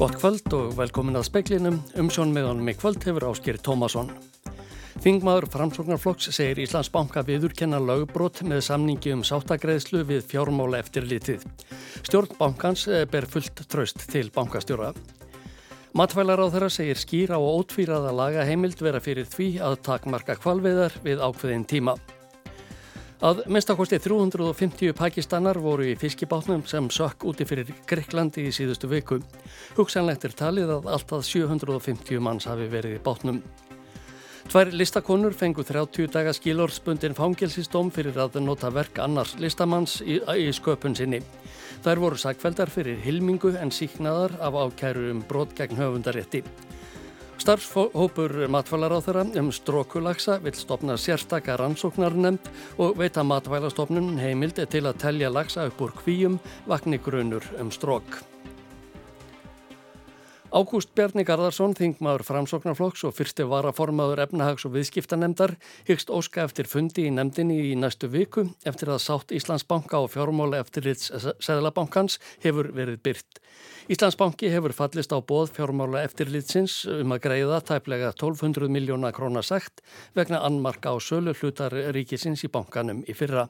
[0.00, 1.74] Gott kvöld og velkomin að speklinum.
[2.00, 4.06] Umsjón meðan með kvöld hefur áskýr Tómasson.
[5.04, 11.44] Þingmaður framsóknarflokks segir Íslands banka viðurkenna lögbrot með samningi um sátagreðslu við fjármála eftir litið.
[12.00, 14.94] Stjórn bankans eh, ber fullt tröst til bankastjóra.
[15.92, 20.96] Matfælar á þeirra segir skýra og ótvíraða laga heimild vera fyrir því að takmarka kvalveðar
[21.04, 21.98] við ákveðin tíma.
[23.20, 29.18] Að minnstakosti 350 pakistanar voru í fiskibátnum sem sökk úti fyrir Greiklandi í síðustu viku.
[29.76, 33.42] Hugsanlegt er talið að alltaf 750 manns hafi verið í bátnum.
[34.48, 40.48] Tvær listakonur fengu 30 daga skilorspundin fangilsistóm fyrir að nota verk annars listamanns í, í
[40.56, 41.20] sköpun sinni.
[41.84, 46.40] Þær voru sagfældar fyrir hilmingu en síknaðar af ákæru um brot gegn höfundarétti.
[47.40, 55.32] Starfshópur matvælaráþara um strókulagsa vil stopna sérstakar rannsóknarnemnd og veita matvælastofnun heimild til að telja
[55.32, 56.36] lagsa upp úr kvíum
[56.68, 58.29] vakni grunur um strók.
[60.50, 65.52] Ágúst Bjarni Garðarsson, þingmaður framsóknarflokks og fyrsti varaformaður efnahags- og viðskiptanemndar,
[65.86, 70.58] hyggst óska eftir fundi í nemndinni í næstu viku eftir að sátt Íslandsbanka og fjármála
[70.58, 73.38] eftirlits Sæðlabankans hefur verið byrt.
[73.86, 79.84] Íslandsbanki hefur fallist á bóð fjármála eftirlitsins um að greiða tæplega 1200 miljóna krónar sagt
[80.18, 83.46] vegna annmarka á sölu hlutar ríkisins í bankanum í fyrra.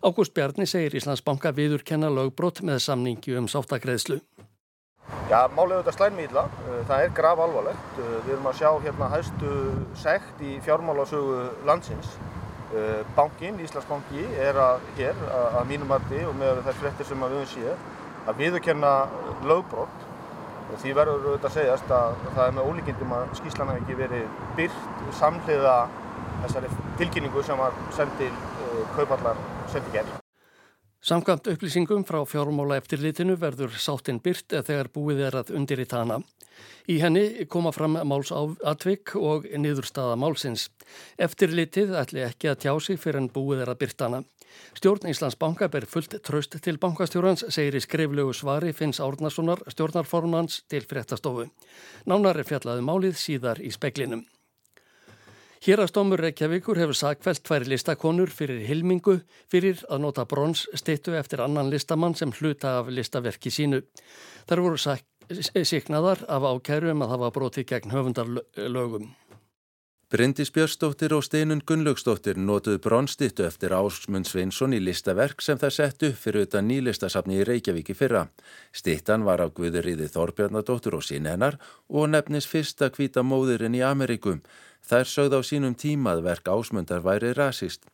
[0.00, 4.22] Ágúst Bjarni segir Íslandsbanka viðurkenna lögbrot með samningi um sáttagreðslu.
[5.30, 6.42] Já, málið auðvitað slæmi ílla.
[6.64, 7.98] Uh, það er graf alvarlegt.
[8.00, 9.54] Uh, við erum að sjá hérna hæstu
[10.00, 11.36] sekt í fjármálasögu
[11.68, 12.16] landsins.
[12.70, 17.50] Uh, Bankin, Íslandsbanki, er að hér að mínumarti og með þær frettir sem við höfum
[17.52, 17.84] síðan
[18.30, 18.94] að viðurkenna
[19.46, 20.06] lögbrott.
[20.80, 24.40] Því verður auðvitað að segjast að það er með ólíkindum að skýslan hafi ekki verið
[24.58, 25.76] byrt samhliða
[26.44, 26.72] þessari
[27.02, 28.32] tilkynningu sem var sendil
[28.94, 30.19] kaupallar sendi gerð.
[31.00, 36.18] Samkvæmt upplýsingum frá fjármála eftirlitinu verður sáttinn byrt eða þegar búið er að undirrita hana.
[36.92, 40.66] Í henni koma fram málsatvik og niðurstaða málsins.
[41.16, 44.20] Eftirlitið ætli ekki að tjá sig fyrir en búið er að byrta hana.
[44.76, 50.66] Stjórn Íslands banka ber fullt tröst til bankastjórnans, segir í skriflegu svari Finns Árnasonar stjórnarformans
[50.68, 51.48] til fréttastofu.
[52.04, 54.26] Nánar er fjallaði um málið síðar í speklinum.
[55.60, 59.18] Hérastómur Reykjavíkur hefur sakvelt tvær listakonur fyrir hilmingu
[59.52, 63.82] fyrir að nota brons stittu eftir annan listamann sem hluta af listaverki sínu.
[64.48, 64.80] Þar voru
[65.68, 69.10] siknaðar af ákærum að hafa brotið gegn höfundarlögum.
[70.10, 76.02] Bryndis Björnsdóttir og Steinun Gunnlaugsdóttir notuðu bronstittu eftir Ásmund Sveinsson í listaverk sem það sett
[76.08, 78.24] upp fyrir utan nýlistasafni í Reykjavíki fyrra.
[78.74, 84.42] Stittan var af Guðuríði Þorbjarnadóttur og sín hennar og nefnis fyrsta hvita móðurinn í Amerikum.
[84.82, 87.86] Þær sögð á sínum tímað verk ásmundar væri rasist.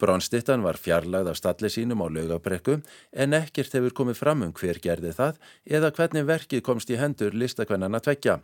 [0.00, 2.80] Brónstittan var fjarlagð af stalli sínum á laugabrekku
[3.12, 5.36] en ekkert hefur komið fram um hver gerði það
[5.68, 8.40] eða hvernig verkið komst í hendur listakvennana tvekja.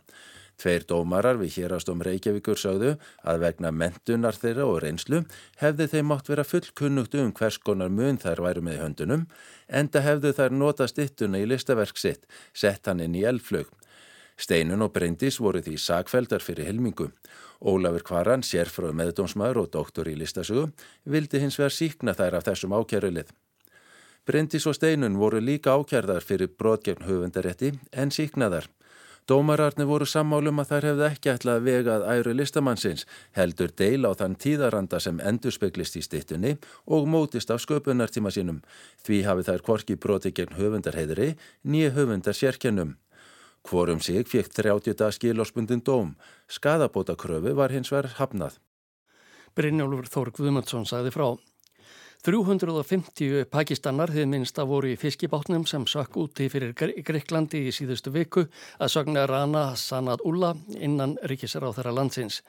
[0.59, 5.21] Tveir dómarar við hérastum Reykjavíkur sögðu að vegna mentunar þeirra og reynslu
[5.61, 9.27] hefði þeim mátt vera fullkunnugt um hvers konar mun þær væru með höndunum
[9.81, 13.69] enda hefðu þær nota stittuna í listaverk sitt, sett hann inn í elflög.
[14.39, 17.09] Steinun og Bryndis voru því sagfældar fyrir helmingu.
[17.59, 20.69] Ólafur Kvaran, sérfröð meðdómsmaður og doktor í listasögu,
[21.03, 23.33] vildi hins vegar síkna þær af þessum ákjærulið.
[24.27, 28.69] Bryndis og Steinun voru líka ákjærðar fyrir brotgegn höfundarétti en síknaðar.
[29.29, 33.03] Dómararni voru sammálum að þær hefði ekki ætlað vegað æru listamannsins,
[33.37, 36.55] heldur deil á þann tíðaranda sem endur speglist í stittunni
[36.89, 38.63] og mótist af sköpunartíma sínum.
[39.05, 42.95] Því hafi þær kvorki broti gegn höfundarheiðri, nýja höfundar sérkennum.
[43.69, 46.15] Hvorum sig fekk 30 dag skilóspundin dóm.
[46.49, 48.57] Skadabóta kröfu var hins verð hafnað.
[49.53, 51.35] Brynjólfur Þór Guðmundsson sagði frá.
[52.27, 58.43] 350 pakistanar þið minnsta voru í fiskibátnum sem sökk úti fyrir Greiklandi í síðustu viku
[58.75, 62.41] að sögna Rana Sanad Ulla innan ríkisar á þeirra landsins.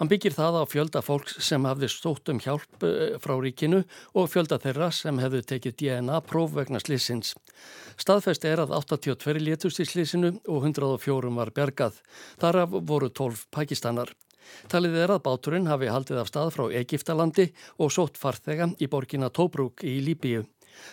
[0.00, 3.82] Hann byggir það á fjölda fólks sem hafði stótt um hjálp eh, frá ríkinu
[4.16, 7.34] og fjölda þeirra sem hefðu tekið DNA-próf vegna slissins.
[8.00, 12.00] Staðfest er að 82 létust í slissinu og 104 var bergað.
[12.40, 14.16] Þaraf voru 12 pakistanar.
[14.72, 17.48] Talið er að báturinn hafi haldið af stað frá Egiptalandi
[17.78, 20.44] og sótt farþega í borgina Tobruk í Líbíu.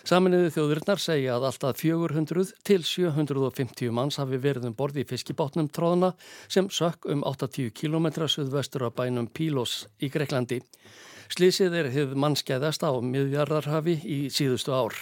[0.06, 5.70] Saminuðu þjóðurinnar segja að alltaf 400 til 750 manns hafi verið um borði í fiskibátnum
[5.72, 6.12] tróðuna
[6.48, 10.60] sem sökk um 80 km suðvestur af bænum Pílos í Greiklandi.
[11.30, 14.96] Slísið er hefð mannskæðast á miðjarðarhafi í síðustu ár.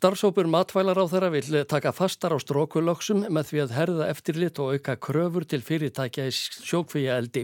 [0.00, 4.70] Starfsópur matvælar á þeirra vil taka fastar á strókulöksum með því að herða eftirlit og
[4.72, 7.42] auka kröfur til fyrirtækja í sjókvíja eldi.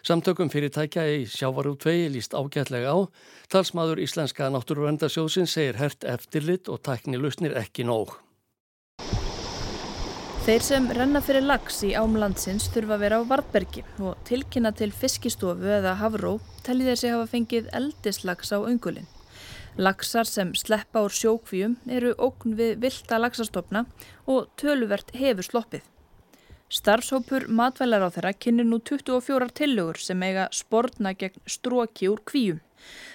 [0.00, 3.12] Samtökum fyrirtækja í sjávarútvegi líst ágætlega á.
[3.52, 8.16] Talsmaður Íslenska náttúruvendarsjóðsin segir hert eftirlit og tækni lusnir ekki nóg.
[10.48, 14.94] Þeir sem renna fyrir lags í ámlandsins þurfa að vera á Vartbergi og tilkynna til
[14.96, 19.11] fiskistofu eða hafró telli þessi hafa fengið eldislags á öngulinn.
[19.80, 23.86] Lagsar sem sleppa úr sjókvíum eru ókn við vilda lagsastofna
[24.28, 25.86] og töluvert hefur sloppið.
[26.72, 32.60] Starfshópur matvælar á þeirra kynir nú 24 tillögur sem eiga sportna gegn stróki úr kvíum.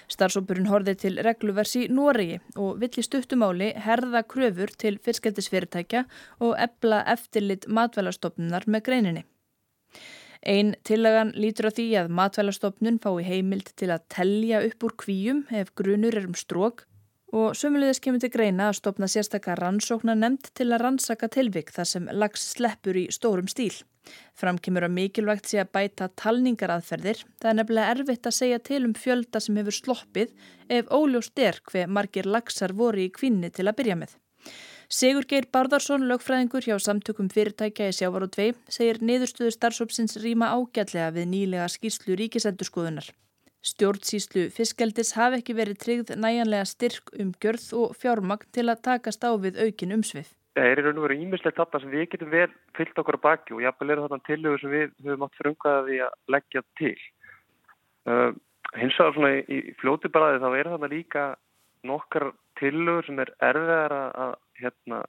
[0.10, 6.06] Starfsópurinn horfið til regluvers í Noregi og vill í stuttumáli herða kröfur til fyrskældisfyrirtækja
[6.42, 9.26] og ebla eftirlit matvælastofnunar með greininni.
[10.48, 15.42] Einn tillagan lítur á því að matvælastofnun fái heimild til að tellja upp úr kvíum
[15.52, 16.86] ef grunur er um strók
[17.36, 21.90] og sömulegðis kemur til greina að stopna sérstakar rannsóknar nefnd til að rannsaka tilvik þar
[21.92, 23.76] sem lags sleppur í stórum stíl.
[24.40, 27.26] Framkymur að mikilvægt sé að bæta talningaraðferðir.
[27.42, 30.32] Það er nefnilega erfitt að segja til um fjölda sem hefur sloppið
[30.72, 34.16] ef óljóst er hver margir lagsar voru í kvinni til að byrja með.
[34.88, 41.12] Sigur Geir Barðarsson, lögfræðingur hjá samtökum fyrirtækja í Sjávaru 2, segir niðurstöðu starfsópsins rýma ágætlega
[41.18, 43.12] við nýlega skýrslu ríkisendurskoðunar.
[43.68, 49.28] Stjórnsýslu fiskeldis hafi ekki verið tryggð næjanlega styrk um gjörð og fjármagn til að takast
[49.28, 52.32] á við aukin umsvið það er í raun og veru ímislegt þarna sem við getum
[52.34, 52.48] vel
[52.78, 56.16] fyllt okkur á baki og jáfnvel eru þarna tilögur sem við höfum átt frumkvæði að
[56.34, 56.96] leggja til.
[58.08, 58.32] Uh,
[58.80, 61.26] hins vegar svona í, fljóti baraði þá eru þarna líka
[61.88, 65.04] nokkar tilögur sem er erfiðar að hérna,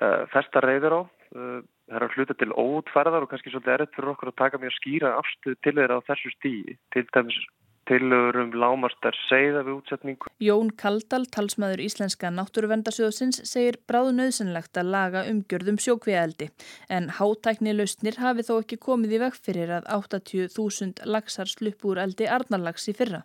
[0.00, 1.02] uh, festa reyður á.
[1.34, 4.62] Uh, það er að hluta til óutferðar og kannski svolítið erfitt fyrir okkur að taka
[4.62, 6.78] mjög skýra afstuð til þeirra á þessu stíi.
[6.94, 7.40] Til dæmis
[7.84, 10.30] Tillögur um lámastar segða við útsetningu.
[10.40, 16.48] Jón Kaldal, talsmaður Íslenska náttúruvendarsjóðsins, segir bráðu nöðsynlegt að laga umgjörðum sjókviðeldi
[16.96, 22.00] en hátækni lausnir hafi þó ekki komið í veg fyrir að 80.000 lagsar slupp úr
[22.06, 23.20] eldi arnarlags í fyrra.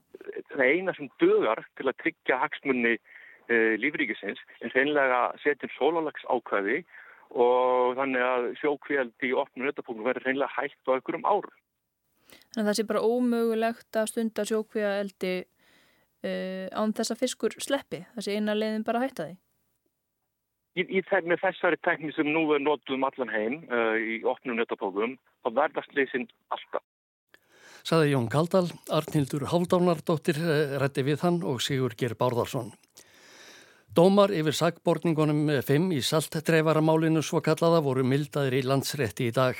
[0.51, 3.18] Það er eina sem dögar til að tryggja hagsmunni eh,
[3.81, 6.83] lífríkisins en senlega setjum sólalags ákvæði
[7.29, 11.57] og þannig að sjókviðeldi í opnum nöttapunum verður senlega hægt á einhverjum árum.
[12.53, 17.21] Þannig að það sé bara ómögulegt að stunda sjókvíða eldi uh, eh, án þess að
[17.23, 18.03] fiskur sleppi.
[18.15, 19.37] Það sé eina leiðin bara að hætta því.
[20.79, 25.17] Í, í með þessari tekni sem nú er notuðum allan heim uh, í opnum nötapókum,
[25.43, 26.85] þá verðast leysinn alltaf.
[27.87, 32.73] Saði Jón Kaldal, Arnildur Háldánardóttir eh, rétti við hann og Sigur Ger Bárðarsson.
[33.89, 39.57] Dómar yfir sagborningunum 5 í saltdreifaramálinu svo kallaða voru mildaðir í landsrétti í dag.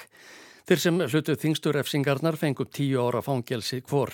[0.70, 4.14] Þeir sem hlutu þingstur efsingarnar fengu tíu ára fangelsi hvor.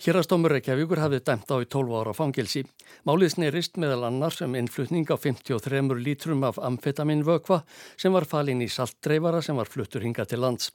[0.00, 2.62] Hérastómur Reykjavíkur hafið dæmt á í 12 ára fangelsi.
[3.04, 7.60] Málið snerist meðal annars um innflutning á 53 lítrum af amfetaminvökva
[8.00, 10.72] sem var falin í saltdreifara sem var fluttur hinga til lands.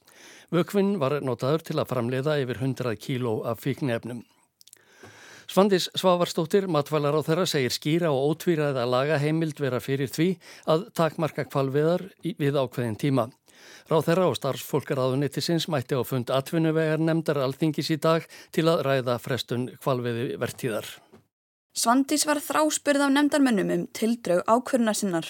[0.54, 4.22] Vökvinn var notaður til að framleiða yfir 100 kíló af fíknefnum.
[5.44, 10.28] Svandis Svavarstóttir, matvælar á þeirra, segir skýra og ótvíraða laga heimild vera fyrir því
[10.70, 13.28] að takmarka kvalviðar við ákveðin tíma.
[13.90, 19.18] Ráð þeirra og starfsfólkaraðunnitisins mætti á fund atvinnuvegar nefndar alþingis í dag til að ræða
[19.20, 20.88] frestun kvalviði vertíðar.
[21.74, 25.26] Svandís var þráspurð af nefndarmönnum um tildraug ákvöruna sinnar.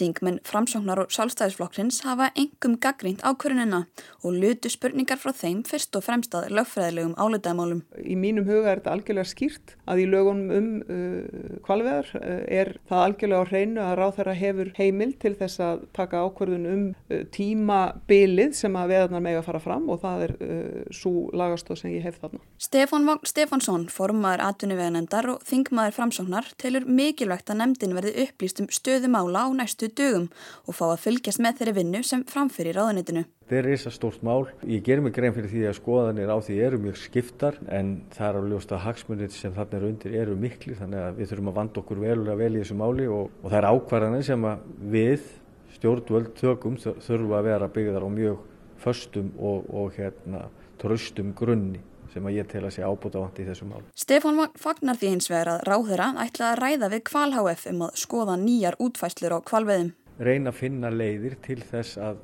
[0.00, 3.82] Þingmenn framsóknar og sálstæðisflokksins hafa engum gaggrínt ákvörunina
[4.24, 7.82] og lutu spurningar frá þeim fyrst og fremst að lögfræðilegum álitaðmálum.
[8.00, 12.72] Í mínum huga er þetta algjörlega skýrt að í lögunum um uh, kvalveðar uh, er
[12.88, 16.86] það algjörlega á hreinu að ráð þeirra hefur heimil til þess að taka ákvörun um
[17.10, 21.94] uh, tímabilið sem að veðarnar mega fara fram og það er uh, svo lagastóð sem
[21.98, 22.40] ég hef þarna.
[22.60, 29.44] Stefán Stefánsson, formaður atvinnuveganendar og þingmaður framsóknar telur mikilvægt að nefndin verði upplýst um stöðumála
[29.44, 30.26] á næstu dögum
[30.66, 33.24] og fá að fylgjast með þeirri vinnu sem framfyrir ráðunitinu.
[33.50, 34.46] Þetta er reysa stórt mál.
[34.62, 38.28] Ég ger mig grein fyrir því að skoðanir á því eru mjög skiptar en það
[38.28, 41.58] er að ljósta hagsmunir sem þarna eru undir eru miklu þannig að við þurfum að
[41.60, 44.48] vanda okkur velulega vel í þessu máli og, og það er ákvarðanir sem
[44.94, 45.28] við
[45.76, 48.48] stjórnvöld tökum þurfum að vera byggðar á mjög
[48.80, 50.46] föstum og, og hérna,
[50.80, 53.82] tröstum grunni sem að ég tel að sé ábúta vant í þessu mál.
[53.98, 58.36] Stefán fagnar því hins vegar að ráðherra ætla að ræða við Kval-HF um að skoða
[58.40, 59.92] nýjar útfæslur á kvalveðum.
[60.20, 62.20] Reyna að finna leiðir til þess að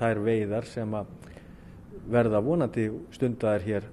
[0.00, 1.12] þær veiðar sem að
[2.10, 3.86] verða vonandi stundar hér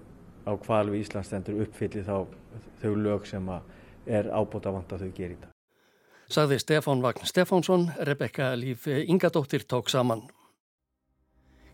[0.48, 2.26] á kvalvi Íslandstendur uppfylli þá
[2.82, 3.76] þau lög sem að
[4.08, 5.54] er ábúta vant að þau gerir þetta.
[6.28, 10.26] Sagði Stefán Vagn Stefánsson, Rebekka Líf Ingadóttir tók saman.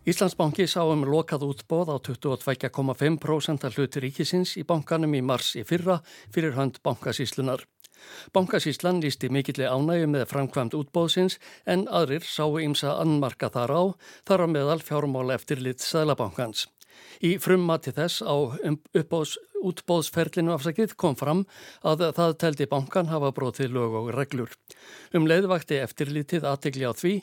[0.04, 5.64] Íslandsbanki sá um lokað útbóð á 22,5% af hluti ríkisins í bankanum í mars í
[5.64, 6.02] fyrra
[6.36, 7.64] fyrir hönd bankasíslunar.
[8.36, 13.84] Bankasíslan lísti mikilli ánægu með framkvæmt útbóðsins en aðrir sáu ímsa annmarka þar á,
[14.28, 16.68] þar á meðal fjármála eftir lit Sælabankans.
[17.24, 21.44] Í frummati þess á um, uppbóðs, útbóðsferlinu afsakið kom fram
[21.88, 24.54] að það teldi bankan hafa brotið lög og reglur.
[25.16, 27.14] Um leiðvakti eftirlítið aðtegli á því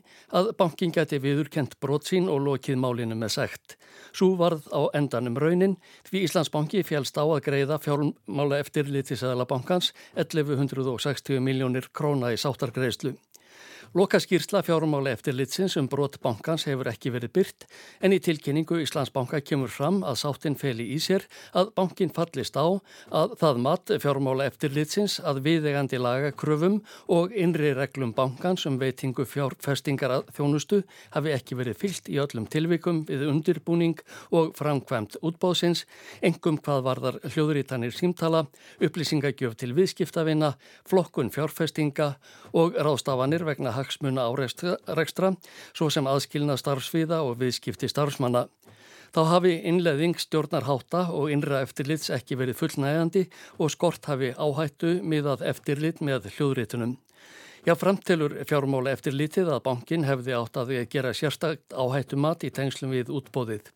[0.41, 3.77] að bankin geti viðurkent brot sín og lokið málinu með segt.
[4.17, 5.77] Svo varð á endanum raunin
[6.09, 13.15] því Íslandsbanki félst á að greiða fjármála eftirlítið Sæðalabankans 1160 miljónir króna í sáttargreðslu.
[13.91, 17.65] Lokaskýrsla fjármála eftirlitsins um brot bankans hefur ekki verið byrt
[17.99, 21.25] en í tilkynningu Íslandsbanka kemur fram að sáttinn feli í sér
[21.59, 22.79] að bankin fallist á
[23.11, 26.77] að það mat fjármála eftirlitsins að viðegandi lagakröfum
[27.11, 30.79] og innri reglum bankans um veitingu fjárfestingar að þjónustu
[31.17, 33.99] hafi ekki verið fyllt í öllum tilvikum við undirbúning
[34.31, 35.83] og framkvæmt útbóðsins,
[36.23, 38.47] engum hvað varðar hljóðurítanir símtala,
[38.79, 40.55] upplýsingagjöf til viðskiptavina,
[40.87, 42.13] flokkun fjárfestinga
[42.55, 45.35] og rástafanir vegna hagsmuna árekstra,
[45.75, 48.47] svo sem aðskilna starfsviða og viðskipti starfsmanna.
[49.11, 53.25] Þá hafi innleðing stjórnarháta og innra eftirlits ekki verið fullnægandi
[53.59, 56.95] og skort hafi áhættu miðað eftirlit með hljóðritunum.
[57.67, 63.11] Já, framtelur fjármála eftirlitið að bankin hefði átt að gera sérstakt áhættumat í tengslum við
[63.19, 63.67] útbóðið.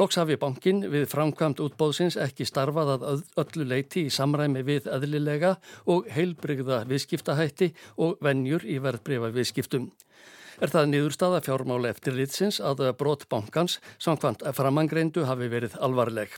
[0.00, 5.56] Loks hafi bankin við framkvæmt útbóðsins ekki starfað að öllu leiti í samræmi við eðlilega
[5.92, 9.90] og heilbrygða viðskiptahætti og vennjur í verðbrefa viðskiptum.
[10.62, 16.32] Er það niðurstaða fjármála eftir litsins að brot bankans samkvæmt framangreindu hafi verið alvarleg.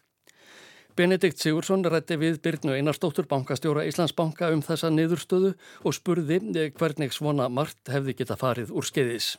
[0.95, 6.39] Benedikt Sigursson rætti við Byrnu Einarstóttur bankastjóra Íslandsbanka um þessa niðurstöðu og spurði
[6.79, 9.35] hvernig svona margt hefði geta farið úr skeiðis.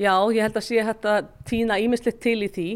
[0.00, 2.68] Já, ég held að sé að týna ímislegt til í því.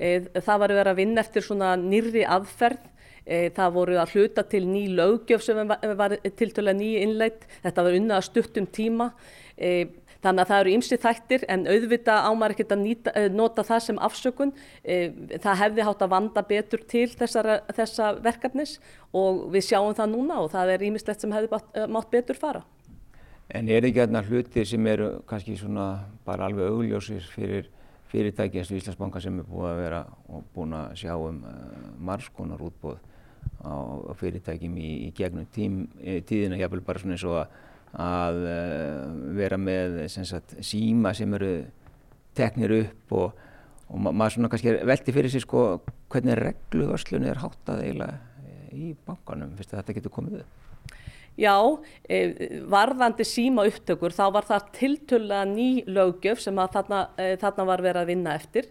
[0.00, 2.88] Eh, það var að vera að vinna eftir svona nýrri aðferð.
[3.26, 7.44] Eh, það voru að hluta til ný lögjöf sem var tiltöla ný innleitt.
[7.62, 9.10] Þetta var unnað að stuttum tíma.
[9.58, 9.92] Eh,
[10.24, 14.00] þannig að það eru ymsið þættir en auðvita ámar ekkert að nýta, nota það sem
[14.04, 14.52] afsökun.
[14.84, 18.74] Það hefði hátt að vanda betur til þessara, þessa verkefnis
[19.16, 22.60] og við sjáum það núna og það er ýmislegt sem hefði mátt betur fara.
[23.48, 27.72] En er ekki aðna hluti sem eru kannski svona bara alveg augljósir fyrir
[28.10, 31.90] fyrirtæki eins og Íslandsbanka sem er búið að vera og búin að sjá um uh,
[32.10, 32.98] margskonar útbóð
[33.64, 33.74] á,
[34.20, 35.82] fyrirtækjum í, í gegnum tím,
[36.28, 37.60] tíðina jáfnvel bara svona eins og að,
[38.06, 41.52] að uh, vera með sagt, síma sem eru
[42.36, 43.46] teknir upp og,
[43.90, 45.64] og ma maður svona kannski velti fyrir sig sko
[46.10, 48.26] hvernig regluvörslunni er háttað eiginlega
[48.70, 50.69] í bankanum fyrst að þetta getur komið upp.
[51.38, 51.56] Já,
[52.08, 52.16] e,
[52.68, 58.02] varðandi síma upptökur þá var það tiltöla ný lögjöf sem þarna, e, þarna var verið
[58.02, 58.66] að vinna eftir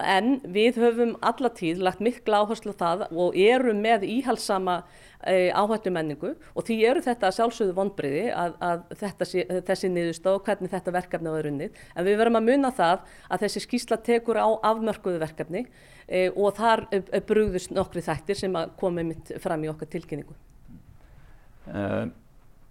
[0.00, 4.78] en við höfum alla tíð lagt mikla áherslu það og erum með íhalsama
[5.26, 10.46] e, áhættu menningu og því eru þetta sjálfsögðu vonbriði að, að sé, þessi niðurstof og
[10.46, 14.40] hvernig þetta verkefni var runnið en við verum að muna það að þessi skýsla tekur
[14.40, 15.66] á afmörkuðu verkefni
[16.32, 16.86] og þar
[17.26, 20.38] brúðust nokkri þættir sem komið mitt fram í okkar tilkynningu.
[21.68, 22.08] Uh,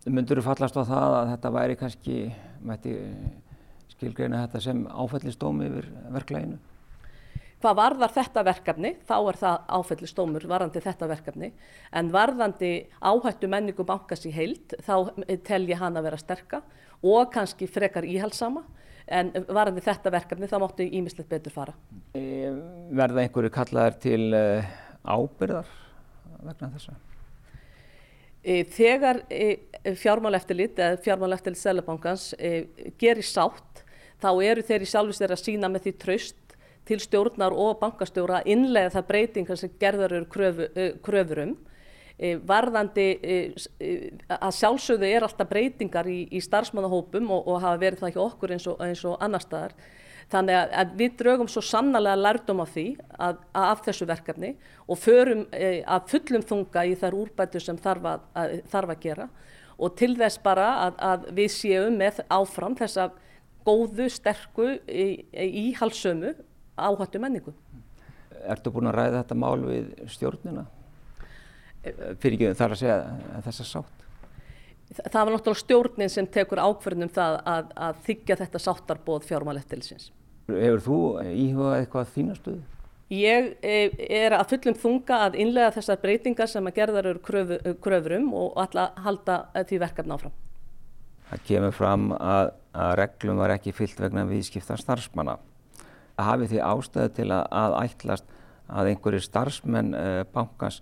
[0.10, 2.18] Mundur þú fallast á það að þetta væri kannski,
[2.64, 2.96] mætti
[3.92, 6.60] skilgreina þetta sem áfællistómi yfir verklæginu?
[7.60, 11.50] Hvað varðar þetta verkefni, þá er það áfællistómur varðandi þetta verkefni,
[11.92, 12.70] en varðandi
[13.04, 15.12] áhættu menningu bankas í heild, þá
[15.44, 16.62] tel ég hann að vera sterka
[17.04, 18.64] og kannski frekar íhalsama,
[19.12, 21.76] en varðandi þetta verkefni, þá máttu ímislegt betur fara.
[22.16, 22.48] E,
[22.96, 24.24] verða einhverju kallaðar til
[25.04, 25.76] ábyrðar
[26.40, 26.96] vegna þessa?
[28.40, 29.58] E, þegar e,
[30.00, 32.70] fjármáleftillit eða fjármáleftillit Sælabankans e,
[33.00, 33.84] gerir sátt
[34.24, 36.56] þá eru þeir í sjálfis þeirra að sína með því traust
[36.88, 40.70] til stjórnar og bankastjóra að innlega það breytingar sem gerðar eru kröfu,
[41.06, 41.58] kröfur um.
[42.50, 43.06] Varðandi
[44.28, 48.56] að sjálfsögðu er alltaf breytingar í, í starfsmannahópum og, og hafa verið það ekki okkur
[48.56, 49.76] eins og, eins og annar staðar.
[50.30, 52.86] Þannig að, að við draugum svo sannlega lærdom af því
[53.18, 54.52] að, að af þessu verkefni
[54.86, 59.02] og förum e, að fullum þunga í þær úrbætu sem þarf að, að, þarf að
[59.08, 59.26] gera
[59.80, 63.08] og til þess bara að við séum með áfram þessa
[63.66, 66.34] góðu, sterku, íhalsömu
[66.80, 67.54] áhættu menningu.
[68.50, 70.66] Ertu búin að ræða þetta mál við stjórnina?
[72.20, 73.00] Fyrir ekki þar að segja
[73.48, 74.06] þessa sátt?
[75.00, 80.10] Það var náttúrulega stjórnin sem tekur ákverðnum það að þykja þetta sáttarboð fjármálettilsins.
[80.58, 82.62] Hefur þú íhugað eitthvað þínastöðu?
[83.10, 83.78] Ég e,
[84.20, 88.60] er að fullum þunga að innlega þessar breytingar sem að gerðar eru kröfu, kröfurum og
[88.62, 90.36] alltaf halda því verkefna áfram.
[91.30, 95.40] Það kemur fram að, að reglum var ekki fyllt vegna viðskipta starfsmanna.
[96.18, 98.32] Það hafi því ástæðu til að, að ætlast
[98.70, 100.82] að einhverju starfsmenn uh, bankans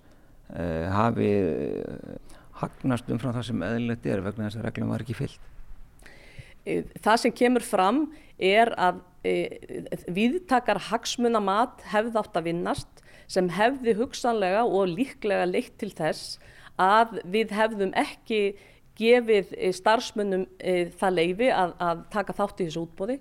[0.52, 5.04] uh, hafi uh, hagnast um frá það sem eðlilegt er vegna þess að reglum var
[5.06, 5.54] ekki fyllt.
[7.00, 9.34] Það sem kemur fram er að e,
[10.14, 16.38] viðtakar hagsmunamat hefði átt að vinnast sem hefði hugsanlega og líklega leitt til þess
[16.78, 18.58] að við hefðum ekki
[18.98, 23.20] gefið e, starfsmönnum e, það leifi að, að taka þátt í þessu útbóði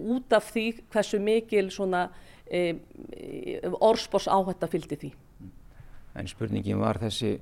[0.00, 2.08] út af því hversu mikil svona
[3.78, 5.10] orðspors áhætta fylgdi því.
[6.18, 7.36] En spurningin var þessi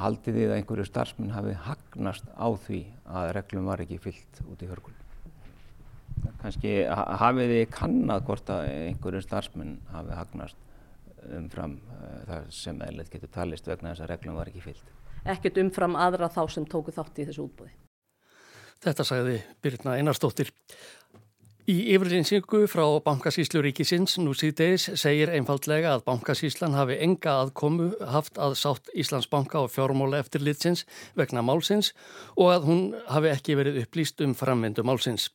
[0.00, 4.64] haldið þið að einhverju starfsmenn hafi hagnast á því að reglum var ekki fyllt út
[4.64, 4.94] í hörgul?
[6.42, 6.74] Kanski
[7.20, 10.60] hafið þið kannad hvort að einhverju starfsmenn hafi hagnast
[11.38, 14.92] umfram uh, það sem eðlert getur talist vegna þess að reglum var ekki fyllt?
[15.24, 17.72] Ekkert umfram aðra þá sem tóku þátt í þessu útbúði.
[18.84, 20.50] Þetta sagði Birna Einarstóttir.
[21.64, 28.36] Í yfirlýsingu frá Bankasíslu ríkisins nú síðdeis segir einfaldlega að Bankasíslan hafi enga aðkomu haft
[28.36, 30.82] að sátt Íslandsbanka og fjármóla eftir litsins
[31.16, 31.94] vegna málsins
[32.36, 35.30] og að hún hafi ekki verið upplýst um framvindu málsins.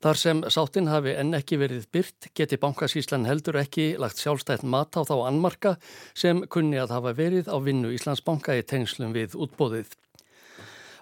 [0.00, 4.96] Þar sem sáttin hafi enn ekki verið byrt geti Bankasíslan heldur ekki lagt sjálfstætt mat
[4.96, 5.74] á þá annmarka
[6.16, 9.92] sem kunni að hafa verið á vinnu Íslandsbanka í tengslum við útbóðið.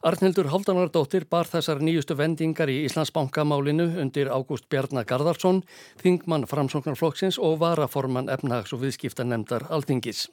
[0.03, 5.61] Arnildur Haldanardóttir bar þessar nýjustu vendingar í Íslandsbankamálinu undir Ágúst Bjarnar Garðarsson,
[6.03, 10.25] þingmann framsóknarflokksins og varaforman efnahags- og viðskiptanemdar Alþingis.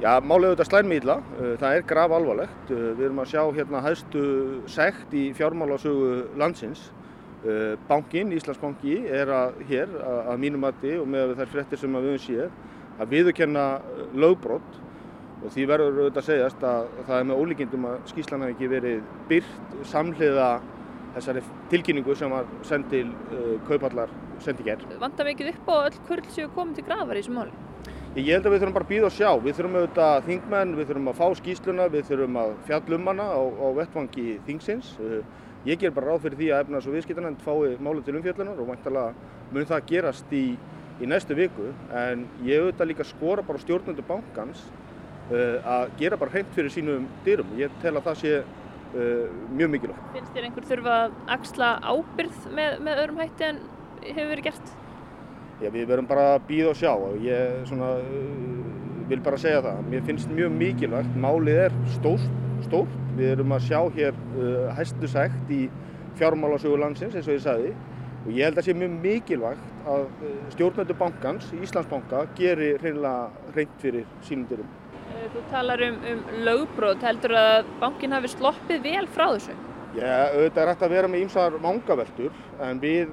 [0.00, 1.12] Já, málið auðvitað.
[1.12, 2.72] Uh, það er graf alvarlegt.
[2.72, 4.24] Við erum að sjá hérna hæstu
[4.64, 6.88] sekt í fjármálasögu landsins.
[7.88, 9.92] Bankin, Íslandsbanki, er að hér
[10.28, 13.66] að mínum mati og með þær frettir sem við höfum séð að viðurkenna
[14.12, 14.80] lögbrott
[15.40, 18.70] og því verður auðvitað að segjast að það er með ólíkindum að skýslan hafi ekki
[18.74, 20.50] verið byrt samhliða
[21.14, 21.42] þessari
[21.72, 24.12] tilkynningu sem var send til uh, kaupallar
[24.44, 24.86] sendi gerð.
[25.00, 27.66] Vanda mikið upp á öll kurl sem við komum til grafar í þessu máli?
[28.16, 29.30] Ég held að við þurfum bara að býða og sjá.
[29.38, 33.40] Við þurfum auðvitað þingmenn, við þurfum að fá skýsluna, við þurfum að fjallum hana á,
[33.40, 34.90] á vettvangi þingsins.
[34.98, 35.20] Uh,
[35.68, 38.70] ég ger bara ráð fyrir því að efnars og viðskiptanend fái málið til umfjallunar og
[38.70, 39.14] mæntalega
[39.54, 40.44] mun það gerast í,
[41.00, 41.70] í næstu viku.
[41.94, 44.66] En ég auðvitað líka skora bara stjórnundu bankans
[45.30, 47.52] að gera bara hreint fyrir sínum dyrum.
[47.58, 50.08] Ég tel að það sé uh, mjög mikilvægt.
[50.16, 53.60] Finnst þér einhver þurfa að axla ábyrð með, með öðrum hætti en
[54.06, 54.72] hefur verið gert?
[55.60, 59.62] Já, við verum bara að býða og sjá og ég svona, uh, vil bara segja
[59.66, 59.84] það.
[59.92, 61.14] Mér finnst mjög mikilvægt.
[61.20, 62.26] Málið er stórt,
[62.66, 62.98] stórt.
[63.20, 64.18] Við erum að sjá hér
[64.78, 65.64] hæstu sækt í
[66.16, 67.72] fjármálasögu landsins eins og ég sagði
[68.20, 70.02] og ég held að það sé mjög mikilvægt að
[70.54, 74.68] stjórnöndu bankans, Íslandsbanka, geri hreinlega hreint fyrir sínum dyrum.
[75.20, 79.56] Eh, þú talar um, um lögbrót, heldur að bankin hafi sloppið vel frá þessu?
[79.98, 83.10] Já, auðvitað er hægt að vera með ímsar mangaveltur en við,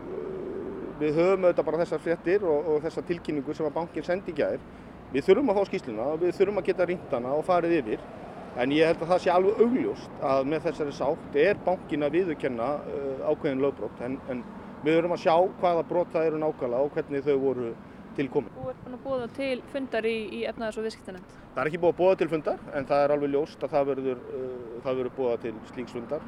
[1.01, 4.37] við höfum auðvitað bara þessar fréttir og, og þessar tilkynningu sem að bankin sendi í
[4.37, 4.63] gæðir.
[5.11, 8.07] Við þurfum að fá skýsluna og við þurfum að geta rýntana og farið yfir
[8.57, 12.15] en ég held að það sé alveg augljóst að með þessari sátt er bankin að
[12.17, 14.41] viðurkenna uh, ákveðin lögbrót en, en
[14.85, 17.71] við þurfum að sjá hvaða brot það eru nákvæmlega og hvernig þau voru
[18.17, 18.53] tilkomin.
[18.55, 21.35] Þú ert búin að búa til fundar í, í efnaðars- og viðskiptanend?
[21.53, 23.91] Það er ekki búið að búa til fundar en það er alveg ljóst að það
[23.91, 26.27] verður, uh, það verður búa til slíks fundar.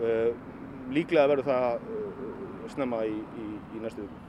[0.00, 0.30] Uh,
[0.94, 4.24] líklega verður það uh, snemma í, í, í næstu viku.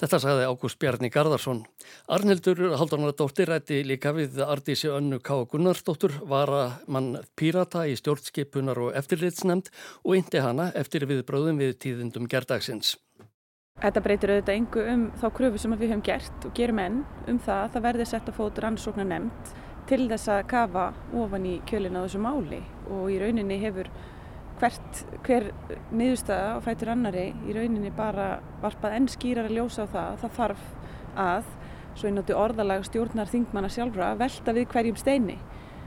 [0.00, 1.58] Þetta sagði Ágúst Bjarni Garðarsson.
[2.08, 5.42] Arnildur Haldunardóttir rætti líka við Ardísi Önnu K.
[5.50, 9.68] Gunnarsdóttur var að mann pírata í stjórnskipunar og eftirlitsnemnd
[10.00, 12.94] og indi hana eftir viðbröðum við tíðindum gerdagsins.
[13.80, 16.96] Þetta breytir auðvitað engu um þá kröfu sem við höfum gert og gerum enn
[17.32, 19.52] um það að það verði sett að fóta rannsóknar nefnd
[19.88, 20.82] til þess að kafa
[21.16, 22.58] ofan í kjölina á þessu máli
[22.92, 23.88] og í rauninni hefur
[24.60, 25.48] hvert, hver
[25.96, 28.28] niðurstaða og fætur annari í rauninni bara
[28.60, 30.66] varpað enn skýrar að ljósa á það það þarf
[31.24, 31.50] að,
[31.96, 35.38] svo noti orðalag stjórnar þingmanna sjálfra, velta við hverjum steini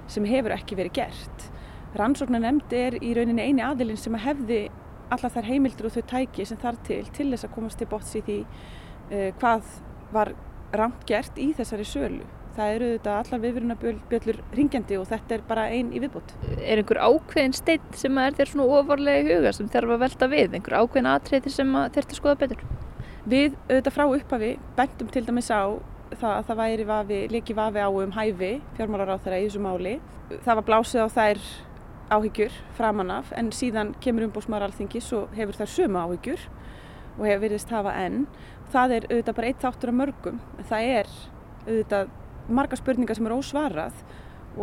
[0.09, 1.45] sem hefur ekki verið gert.
[1.93, 4.63] Rannsóknar nefnd er í rauninni eini aðilinn sem að hefði
[5.09, 8.15] allar þær heimildur og þau tæki sem þarf til til þess að komast til botts
[8.15, 9.75] í því uh, hvað
[10.13, 10.33] var
[10.73, 12.25] rangt gert í þessari sölu.
[12.53, 16.35] Það eru þetta allar viðverunabjöllur ringjandi og þetta er bara einn í viðbútt.
[16.61, 20.29] Er einhver ákveðin stein sem er þér svona ofarlega í huga sem þarf að velta
[20.29, 20.59] við?
[20.59, 22.61] Einhver ákveðin atriði sem þurfti að skoða betur?
[23.25, 25.63] Við auðvitað frá upphafi bentum til dæmis á
[26.13, 29.63] það að það væri vafi, leki vafi á um hæfi fjármálar á þeirra í þessu
[29.63, 29.95] máli.
[30.43, 31.43] Það var blásið á þær
[32.11, 36.43] áhyggjur framanaf en síðan kemur umbósmaður alþingis og hefur þær sömu áhyggjur
[37.19, 38.25] og hefur veriðist hafa enn.
[38.73, 40.39] Það er auðvitað bara eitt þáttur af mörgum.
[40.69, 41.15] Það er
[41.67, 42.13] auðvitað
[42.49, 44.03] marga spurningar sem er ósvarað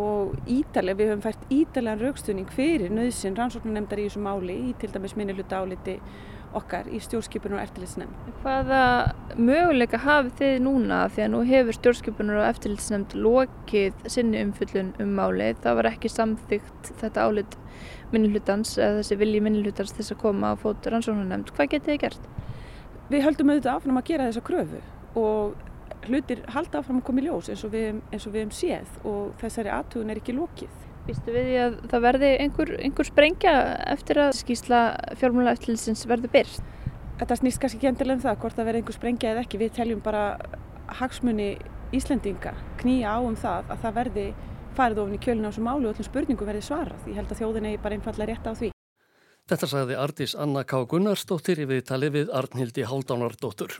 [0.01, 4.91] og ítalega, við höfum fært ítalega raukstunning fyrir nöðsin rannsóknarnemndar í þessu máli í til
[4.93, 5.97] dæmis minni hluta áliti
[6.57, 8.29] okkar í stjórnskipunar og eftirlitsnefnd.
[8.41, 8.81] Hvaða
[9.39, 15.15] möguleika hafið þið núna því að nú hefur stjórnskipunar og eftirlitsnefnd lokið sinni umfyllun um
[15.17, 15.61] málið.
[15.63, 17.57] Það var ekki samþygt þetta álit
[18.11, 21.53] minnihlutans eða þessi vilji minnihlutans þess að koma á fótur rannsóknarnemnd.
[21.55, 22.29] Hvað getið þið gert?
[23.11, 24.81] Við höldum auðvitað áfram að gera þessa kröfu
[25.19, 29.73] og hlutir halda áfram að koma í ljós eins og við hefum séð og þessari
[29.75, 30.90] aðtugun er ekki lókið.
[31.07, 33.53] Vistu við því að það verði einhver, einhver sprengja
[33.89, 34.81] eftir að skýsla
[35.17, 36.67] fjármála eftirlitsins verði byrst?
[37.21, 39.61] Þetta snýst kannski ekki endilega um það hvort það verði einhver sprengja eða ekki.
[39.61, 40.25] Við teljum bara
[41.01, 41.49] hagsmunni
[41.91, 44.27] Íslendinga knýja á um það að það verði
[44.77, 47.07] farið ofin í kjölinu á þessu málu og öllum spurningum verði svarað.
[47.09, 48.69] Ég held að þjóðin eigi bara einfallega rétt á því.
[49.51, 50.85] Þetta sagði Artís Anna K.
[50.87, 53.75] Gunnarsdóttir í viðtali við Arnhildi Haldánardóttur.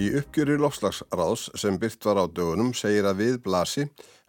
[0.00, 3.82] Í uppgjöri lofslagsráðs sem byrt var á dögunum segir að við blasi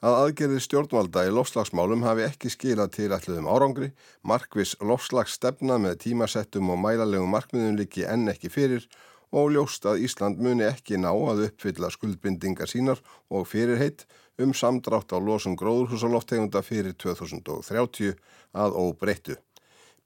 [0.03, 3.87] að aðgerðir stjórnvalda í lofslagsmálum hafi ekki skilað til ætluðum árangri,
[4.27, 8.89] markvis lofslagsstefna með tímasettum og mælalegum markmiðum líki enn ekki fyrir
[9.31, 12.99] og ljóst að Ísland muni ekki ná að uppfylla skuldbindingar sínar
[13.31, 14.03] og fyrirheit
[14.43, 18.17] um samdrátt á losum gróðurhúsaloftegunda fyrir 2030
[18.51, 19.39] að óbreyttu.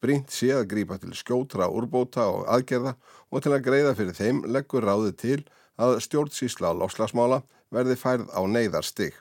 [0.03, 2.95] Brínt sé að grípa til skjótra úrbóta og aðgerða
[3.31, 5.37] og til að greiða fyrir þeim leggur ráðið til
[5.81, 7.41] að stjórnsísla lofslagsmála
[7.73, 9.15] verði færð á neyðar stig.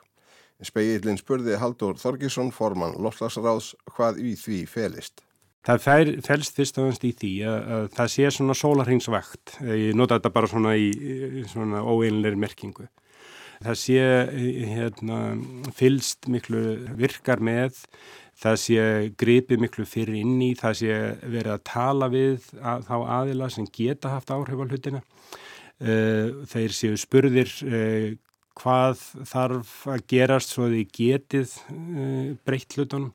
[0.63, 5.25] Speillin spurði Haldur Þorgisson, formann lofslagsráðs, hvað í því felist.
[5.65, 9.55] Það fær, fælst fyrst og ennst í því að, að það sé svona sólarhengsvakt.
[9.65, 12.85] Ég nota þetta bara svona í svona óeinleiri merkingu.
[13.65, 13.97] Það sé
[14.75, 15.19] hérna,
[15.73, 16.61] fylst miklu
[16.99, 17.79] virkar með
[18.41, 18.85] það sé
[19.19, 23.67] gripið miklu fyrir inn í, það sé verið að tala við að, þá aðila sem
[23.71, 25.01] geta haft áhrif á hlutina.
[25.75, 28.13] Uh, þeir séu spurðir uh,
[28.55, 33.09] hvað þarf að gerast svo að þið getið uh, breytt hlutunum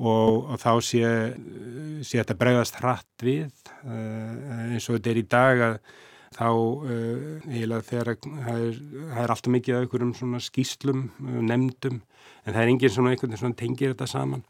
[0.00, 1.10] og, og þá sé,
[2.00, 3.52] sé þetta bregðast hratt við
[3.84, 5.76] eins og þetta er í dag að
[6.34, 8.80] þá eiginlega þegar það er,
[9.20, 11.04] er alltaf mikið af einhverjum skýslum,
[11.46, 12.00] nefndum
[12.44, 14.44] en það er enginn svona einhvern veginn svona tengir þetta saman.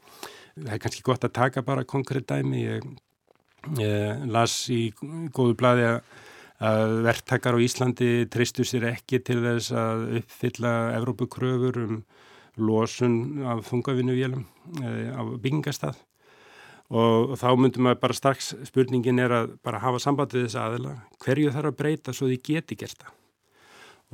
[0.54, 2.62] Það er kannski gott að taka bara konkrétt dæmi.
[2.64, 2.86] Ég,
[3.80, 4.82] ég las í
[5.34, 6.00] góðu bladi að,
[7.04, 11.96] verktakar á Íslandi tristu sér ekki til þess að uppfylla Evrópukröfur um
[12.56, 14.44] losun af þungavinnuvélum
[14.82, 15.98] eh, á byggingastað
[16.94, 20.94] og þá myndum við bara strax spurningin er að bara hafa samband við þess aðila
[21.24, 23.23] hverju þarf að breyta svo því geti gert það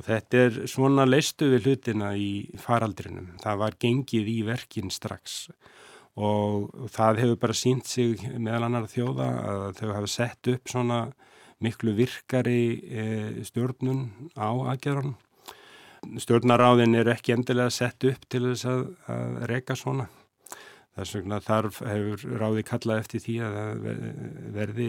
[0.01, 3.35] Og þetta er svona leistu við hlutina í faraldrinum.
[3.43, 5.43] Það var gengið í verkin strax
[6.17, 10.97] og það hefur bara sínt sig meðal annar þjóða að þau hafa sett upp svona
[11.61, 13.05] miklu virkari e,
[13.45, 14.01] stjórnun
[14.33, 15.13] á aðgerðan.
[16.19, 20.09] Stjórnaráðin er ekki endilega sett upp til þess að, að reyka svona.
[20.91, 23.85] Þess vegna þarf hefur ráði kallað eftir því að
[24.57, 24.87] verði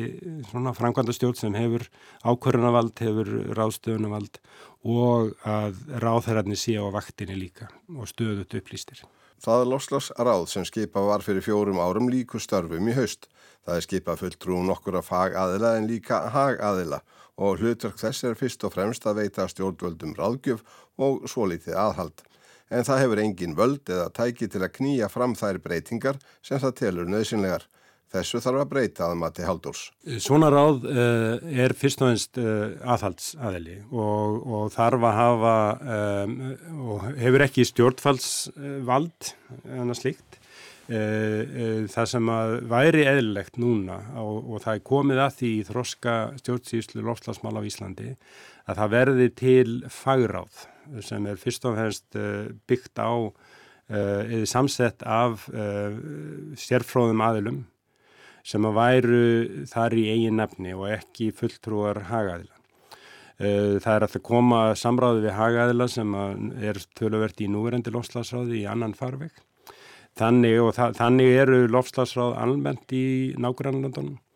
[0.49, 1.85] svona framkvæmda stjórn sem hefur
[2.27, 4.41] ákvörðunavald, hefur ráðstöðunavald
[4.83, 9.05] og að ráðherrarnir sé á vaktinni líka og stöðut upplýstir.
[9.43, 13.27] Það er Loslas ráð sem skipa var fyrir fjórum árum líku störfum í haust.
[13.63, 17.01] Það er skipa fulltrúum nokkur að fag aðila en líka hag aðila
[17.39, 20.63] og hlutverk þess er fyrst og fremst að veita stjórnvöldum ráðgjöf
[20.99, 22.23] og svo litið aðhald
[22.73, 26.77] en það hefur engin völd eða tæki til að knýja fram þær breytingar sem það
[26.81, 27.69] telur nöðsynlegar.
[28.13, 29.87] Þessu þarf að breyta að mati haldurs.
[30.21, 35.55] Svona ráð uh, er fyrst og ennst uh, eh, aðhaldsaðeli og, og þarf að hafa
[35.95, 36.37] um,
[36.91, 39.33] og hefur ekki stjórnfallsvald
[39.65, 40.39] en að slíkt.
[40.93, 45.67] Uh, það sem að væri eðlilegt núna og, og það er komið að því í
[45.71, 48.13] þroska stjórnsýslu lofslagsmál á Íslandi
[48.67, 50.67] að það verði til fagráð
[51.05, 53.13] sem er fyrst og fremst uh, byggt á
[53.93, 55.93] eða uh, samsett af uh,
[56.59, 57.61] sérfróðum aðilum
[58.47, 59.21] sem að væru
[59.71, 62.57] þar í eigin nefni og ekki fulltrúar hagaðila.
[63.43, 66.11] Það er alltaf koma samráði við hagaðila sem
[66.63, 69.31] er töluvert í núverendi lofslagsráði í annan farveg.
[70.19, 70.59] Þannig,
[70.99, 73.05] þannig eru lofslagsráð almennt í
[73.39, 74.32] nágrannlandunum Eh,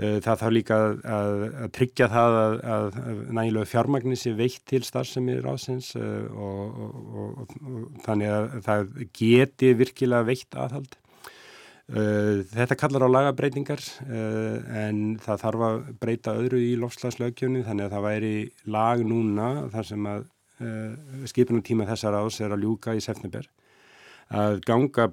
[0.00, 5.42] það þarf líka að, að, tryggja það að, að nægilega fjármagnir sé veitt til starfsemið
[5.44, 10.96] ráðsins uh, og, og, og, og þannig að það geti virkilega veitt aðhald.
[11.90, 17.96] Uh, þetta kallar á lagabreitingar en það þarf að breyta öðru í lofslagslögjöfni þannig að
[17.96, 18.34] það væri
[18.70, 20.28] lag núna þar sem að
[21.30, 23.46] skipunum tíma þessar ás er að ljúka í september
[24.30, 25.08] að ganga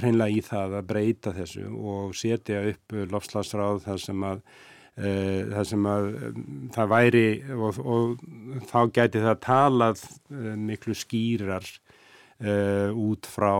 [0.00, 5.68] hreinlega í það að breyta þessu og setja upp lofslagsráð þar sem að uh, þar
[5.72, 6.40] sem að um,
[6.76, 8.24] það væri og, og
[8.70, 13.52] þá gæti það talað uh, miklu skýrar uh, út frá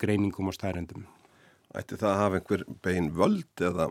[0.00, 1.08] greiningum og stærendum.
[1.74, 3.88] Ætti það að hafa einhver bein völd eða?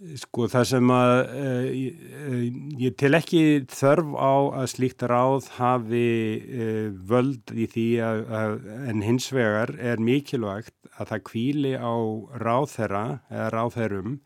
[0.00, 2.44] Sko það sem að uh,
[2.80, 4.32] ég tel ekki þörf á
[4.62, 6.06] að slíkt ráð hafi
[6.40, 8.54] uh, völd í því að, að
[8.94, 11.92] en hins vegar er mikilvægt að það kvíli á
[12.40, 14.18] ráðherra eða ráðherrum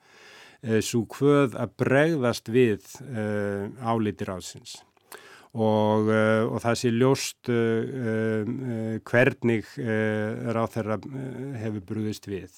[0.80, 2.86] svo hvöð að bregðast við
[3.84, 4.78] álítir ásins
[5.52, 7.50] og, og það sé ljóst
[9.04, 9.68] hvernig
[10.56, 10.96] ráðherra
[11.60, 12.56] hefur brúðist við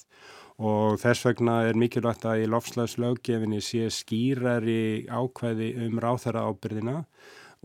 [0.57, 7.03] og þess vegna er mikilvægt að í lofslagslöggefinni sé skýrari ákvæði um ráþæra ábyrðina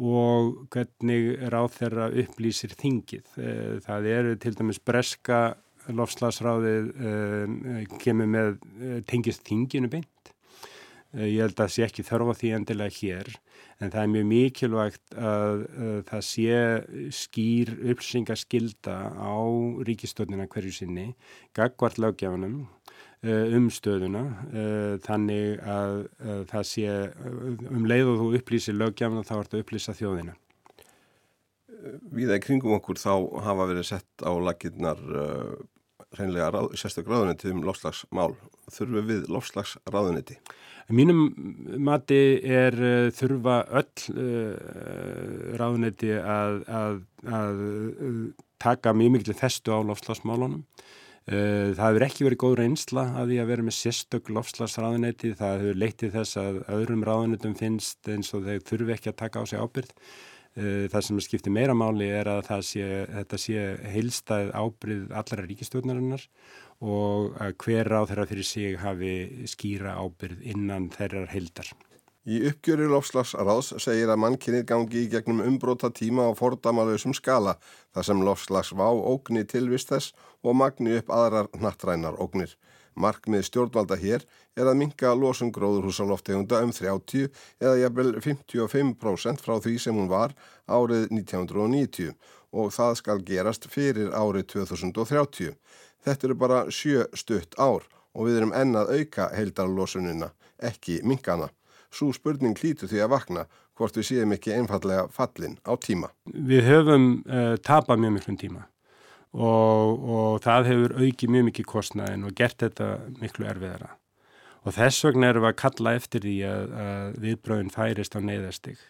[0.03, 3.29] og hvernig ráþæra upplýsir þingið.
[3.41, 5.55] Eh, það eru til dæmis breska
[5.89, 10.09] lofslagsráðið eh, kemur með eh, tengist þinginu beint.
[11.13, 13.29] Ég held að það sé ekki þörfa því endilega hér
[13.85, 16.61] en það er mjög mikilvægt að, að það sé
[17.13, 19.37] skýr upplýsingaskilda á
[19.85, 21.11] ríkistöldina hverju sinni,
[21.53, 22.82] gagvart löggefinum Eh,
[23.23, 26.95] um stöðuna eh, þannig að, að það sé
[27.71, 30.35] um leið og þú upplýsir lögjafna þá ert að upplýsa þjóðina.
[32.15, 33.13] Víða í kringum okkur þá
[33.47, 35.01] hafa verið sett á laginnar
[36.19, 38.35] reynlega ráð, sérstaklega ráðuniti um lofslagsmál.
[38.71, 40.37] Þurfum við lofslagsráðuniti?
[40.93, 41.23] Mínum
[41.83, 42.77] mati er
[43.17, 47.63] þurfa öll uh, ráðuniti að, að, að
[48.63, 53.37] taka mjög miklu festu á lofslagsmálunum Eh, það hefur ekki verið góð reynsla að því
[53.39, 58.49] að vera með sérstök lofslagsráðunetti, það hefur leittið þess að öðrum ráðunetum finnst eins og
[58.49, 59.95] þeir þurfi ekki að taka á sig ábyrð.
[60.53, 63.63] Eh, það sem skiptir meira máli er að sé, þetta sé
[63.95, 66.27] heilstæð ábyrð allra ríkistjóðnarinnar
[66.83, 69.15] og hver ráð þeirra fyrir sig hafi
[69.49, 71.71] skýra ábyrð innan þeirrar heildar.
[72.23, 77.57] Í uppgjöri lofslagsráðs segir að mannkinnið gangi í gegnum umbróta tíma á fordamalösum skala
[77.91, 80.13] þar sem lofslagsvá ógni tilvist þess
[80.47, 82.53] og magni upp aðrar nattrænar ógnir.
[82.95, 84.23] Markmið stjórnvalda hér
[84.55, 87.27] er að minka losun gróðurhúsaloftegunda um 30
[87.59, 90.37] eða jafnvel 55% frá því sem hún var
[90.71, 92.13] árið 1990
[92.53, 95.57] og það skal gerast fyrir árið 2030.
[96.07, 97.83] Þetta eru bara sjö stutt ár
[98.13, 100.31] og við erum ennað auka heildarlosununa,
[100.61, 101.51] ekki minkana.
[101.93, 103.47] Svo spurning hlítu því að vakna
[103.79, 106.13] hvort við séum ekki einfallega fallin á tíma.
[106.33, 108.67] Við höfum uh, tapað mjög miklum tíma
[109.33, 112.89] og, og það hefur aukið mjög mikið kostnæðin og gert þetta
[113.21, 113.95] miklu erfiðara.
[114.63, 118.85] Og þess vegna erum við að kalla eftir því að, að viðbröðin færist á neyðarstig.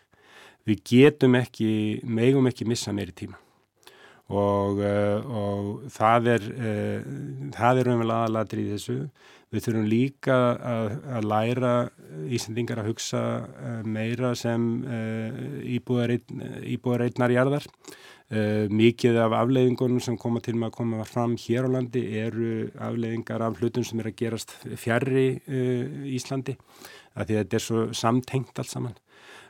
[0.68, 1.70] Við getum ekki,
[2.04, 3.38] megum ekki missa meiri tíma
[4.32, 7.14] og, uh, og það er, uh,
[7.56, 8.98] það er umvel aðalatri í þessu.
[9.52, 11.72] Við þurfum líka að, að læra
[12.32, 14.64] Íslandingar að hugsa uh, meira sem
[15.68, 17.68] íbúðar einnarjarðar.
[18.72, 23.44] Mikið af afleiðingunum sem koma til með að koma fram hér á landi eru afleiðingar
[23.44, 25.26] af hlutum sem er að gerast fjarrri
[26.16, 26.54] Íslandi.
[27.12, 28.96] Því þetta er svo samtengt allt saman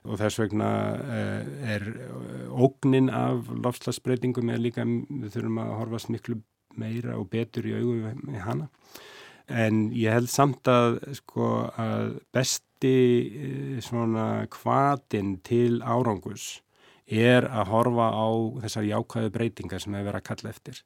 [0.03, 1.85] og þess vegna eh, er
[2.51, 6.41] ógnin af lofslagsbreytingum er líka, við þurfum að horfast miklu
[6.79, 8.69] meira og betur í augu með hana.
[9.51, 11.49] En ég held samt að, sko,
[11.81, 16.61] að besti eh, svona kvatin til árangus
[17.13, 18.29] er að horfa á
[18.65, 20.83] þessar jákvæðu breytingar sem hefur verið að kalla eftir.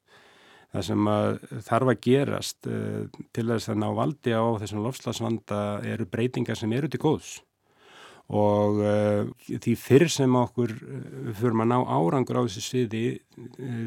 [0.74, 1.28] Það sem að
[1.66, 3.02] þarf að gerast uh,
[3.36, 7.36] til þess að ná valdi á þessum lofslagsvanda eru breytingar sem eru til góðs
[8.26, 13.04] og uh, því fyrr sem okkur uh, fyrir að ná árangur á þessu sviði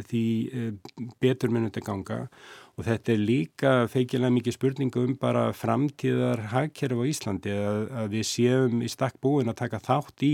[0.08, 0.24] því
[1.20, 2.20] betur munum þetta ganga
[2.80, 8.14] og þetta er líka feikilega mikið spurningu um bara framtíðar hagkerf á Íslandi að, að
[8.16, 10.34] við séum í stakk búin að taka þátt í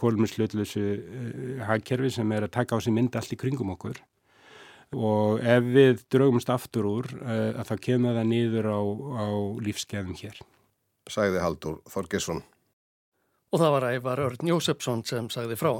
[0.00, 0.84] kólumslutlusu
[1.68, 4.00] hagkerfi sem er að taka á sig mynd allt í kringum okkur
[4.96, 8.80] og ef við draugumst aftur úr að það kemur það niður á,
[9.20, 9.28] á
[9.66, 10.40] lífskeiðum hér.
[11.10, 12.40] Sæði Haldur Þorgesson
[13.52, 15.72] og það var ævar Örn Jósefsson sem sagði frá.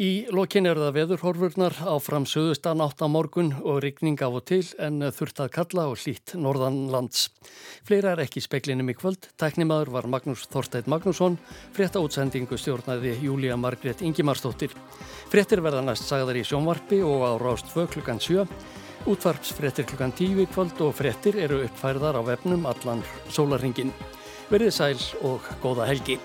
[0.00, 4.62] Í lokin eru það veðurhorfurnar á framsöðustan átt á morgun og rigning af og til
[4.80, 7.26] en þurft að kalla og hlýtt norðanlands.
[7.84, 9.28] Fleira er ekki speklinum í kvöld.
[9.36, 11.36] Tæknimaður var Magnús Þorsteit Magnússon,
[11.76, 14.72] frétta útsendingu stjórnaði Júlia Margret Ingimarsdóttir.
[15.28, 18.48] Fréttir verða næst sagðar í sjónvarpi og á rást 2 klukkan 7.
[19.04, 23.92] Útvarpsfréttir klukkan 10 í kvöld og fréttir eru uppfærðar á vefnum allan sólarringin.
[24.48, 24.96] Verðið sæl
[25.28, 26.16] og góða helgi.